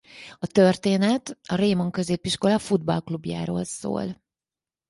A 0.39 0.47
történet 0.47 1.37
a 1.43 1.55
Raimon 1.55 1.91
Középiskola 1.91 2.59
futballklubjáról 2.59 3.63
szól. 3.63 4.21